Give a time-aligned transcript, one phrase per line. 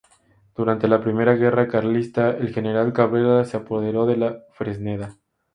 [0.55, 5.15] Durante la primera guerra Carlista, el general Cabrera se apoderó de la Fresneda.